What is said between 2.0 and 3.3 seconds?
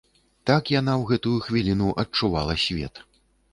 адчувала свет.